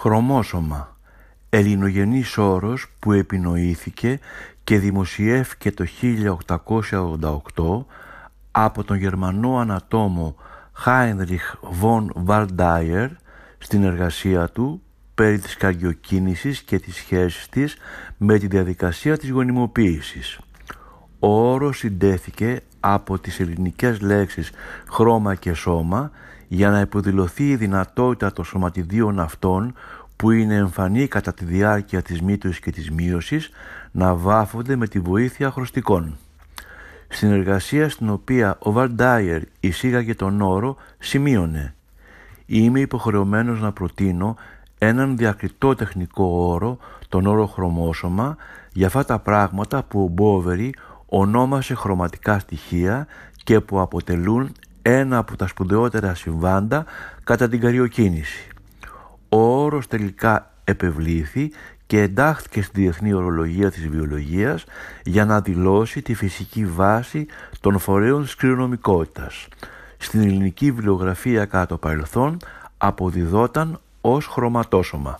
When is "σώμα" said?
25.52-26.10